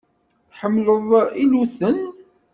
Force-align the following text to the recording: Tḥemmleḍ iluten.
Tḥemmleḍ 0.51 1.09
iluten. 1.41 1.99